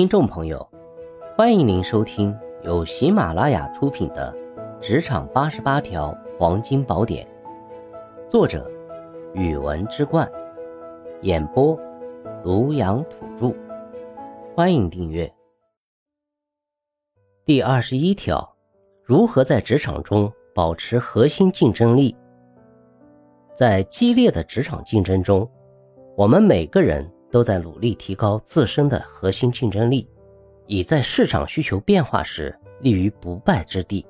[0.00, 0.66] 听众朋友，
[1.36, 4.34] 欢迎您收听由喜马拉雅出品的
[4.80, 7.26] 《职场八十八条黄金宝典》，
[8.30, 8.66] 作者：
[9.34, 10.26] 语文之冠，
[11.20, 11.78] 演播：
[12.42, 13.54] 庐阳土著。
[14.56, 15.30] 欢迎订阅。
[17.44, 18.56] 第二十一条，
[19.04, 22.16] 如何在职场中保持核心竞争力？
[23.54, 25.46] 在激烈的职场竞争中，
[26.16, 27.06] 我们每个人。
[27.30, 30.08] 都在努力提高自身的核心竞争力，
[30.66, 34.04] 以在市场需求变化时立于不败之地。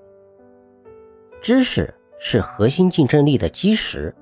[1.43, 4.15] 知识是核心竞争力的基石，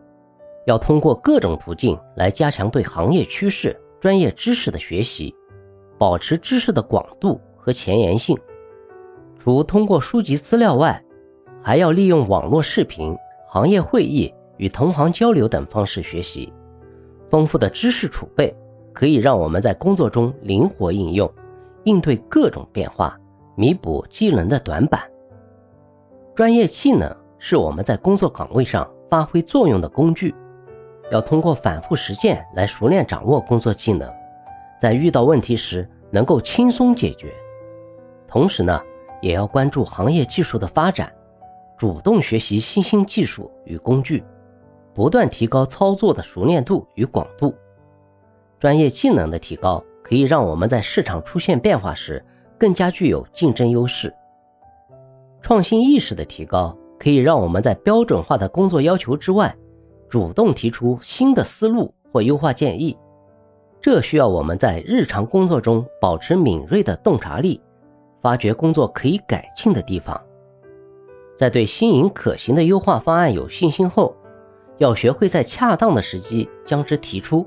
[0.66, 5.34] 要通过各种途径来加强对行业趋势、专业知识的学习，
[5.96, 8.38] 保持知识的广度和前沿性。
[9.38, 11.02] 除通过书籍资料外，
[11.62, 13.16] 还要利用网络视频、
[13.48, 16.52] 行业会议与同行交流等方式学习，
[17.30, 18.54] 丰富的知识储备。
[18.98, 21.32] 可以让我们在工作中灵活应用，
[21.84, 23.16] 应对各种变化，
[23.54, 25.00] 弥补技能的短板。
[26.34, 30.34] 专业技能是我们在工作岗位上发挥作用的工具，
[31.12, 34.12] 要通过反复实践来熟练掌握工作技能，
[34.80, 37.32] 在遇到问题时能够轻松解决。
[38.26, 38.82] 同时呢，
[39.22, 41.08] 也要关注行业技术的发展，
[41.76, 44.24] 主动学习新兴技术与工具，
[44.92, 47.54] 不断提高操作的熟练度与广度。
[48.60, 52.24] 专业技能的提高，可以让我们在市场出现变化时
[52.58, 54.10] 更加具有竞争优势；
[55.40, 59.54] 创新意识的提高，可以让我们在标准化的工作要求之外，
[60.08, 62.98] 主动提出新的思路或优化建议。
[63.80, 67.62] 这需要我们在日常工作中保持敏锐的洞察力，
[68.20, 70.20] 发掘工作可以改进的地方。
[71.36, 74.16] 在对新颖可行的优化方案有信心后，
[74.78, 77.46] 要学会在恰当的时机将之提出。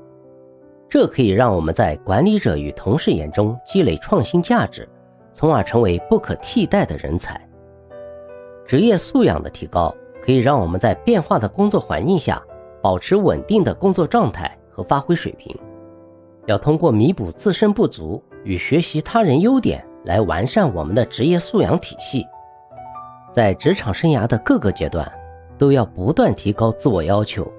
[0.92, 4.86] 这可以让我们在管理者与同事眼中积累创新价值，
[5.32, 7.40] 从而成为不可替代的人才。
[8.66, 12.42] 职业素养的提高，可以让我们在变化的工作环境下
[12.82, 15.56] 保持稳定的工作状态和发挥水平。
[16.44, 22.22] 要通过弥补自身不足与学习他人优点来完善我们的职业素养体系。
[23.32, 25.10] 在职场生涯的各个阶段，
[25.56, 27.50] 都要不断提高自我要求，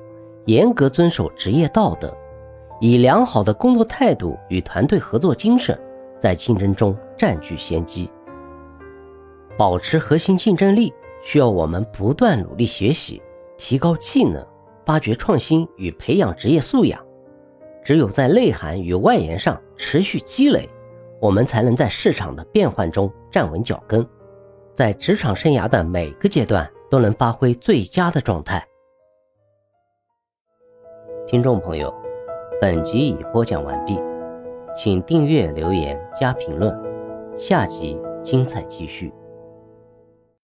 [0.46, 2.16] 严格遵守职业道德。
[2.84, 5.80] 以良好的工作态度与团队合作精神，
[6.20, 8.12] 在竞争中占据先机。
[9.58, 13.22] 保持核心竞争力，需要我们不断努力学习，
[13.58, 14.46] 提高技能，
[14.86, 17.02] 发掘创新与培养职业素养。
[17.86, 20.70] 只有在内涵与外延上持续积累，
[21.22, 24.06] 我们才能在市场的变换中站稳脚跟，
[24.76, 28.62] 在职场生涯的每个阶段都能发挥最佳的状态。
[31.26, 32.04] 听众朋友。
[32.62, 34.00] 本集已播讲完毕，
[34.78, 36.74] 请订阅、留言、加评论，
[37.36, 39.12] 下集精彩继续。